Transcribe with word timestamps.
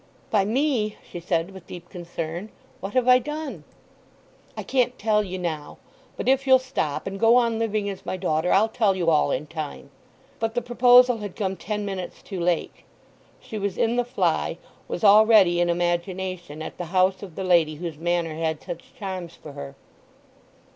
"By 0.31 0.45
me?" 0.45 0.95
she 1.07 1.19
said, 1.19 1.51
with 1.51 1.67
deep 1.67 1.87
concern. 1.91 2.49
"What 2.79 2.95
have 2.95 3.07
I 3.07 3.19
done?" 3.19 3.63
"I 4.57 4.63
can't 4.63 4.97
tell 4.97 5.21
you 5.23 5.37
now. 5.37 5.77
But 6.17 6.27
if 6.27 6.47
you'll 6.47 6.57
stop, 6.57 7.05
and 7.05 7.19
go 7.19 7.35
on 7.35 7.59
living 7.59 7.87
as 7.87 8.03
my 8.03 8.17
daughter, 8.17 8.51
I'll 8.51 8.67
tell 8.67 8.95
you 8.95 9.11
all 9.11 9.29
in 9.29 9.45
time." 9.45 9.91
But 10.39 10.55
the 10.55 10.61
proposal 10.63 11.17
had 11.17 11.35
come 11.35 11.55
ten 11.55 11.85
minutes 11.85 12.23
too 12.23 12.39
late. 12.39 12.73
She 13.39 13.59
was 13.59 13.77
in 13.77 13.95
the 13.95 14.03
fly—was 14.03 15.03
already, 15.03 15.61
in 15.61 15.69
imagination, 15.69 16.63
at 16.63 16.79
the 16.79 16.85
house 16.85 17.21
of 17.21 17.35
the 17.35 17.43
lady 17.43 17.75
whose 17.75 17.99
manner 17.99 18.33
had 18.33 18.63
such 18.63 18.95
charms 18.97 19.35
for 19.35 19.51
her. 19.51 19.75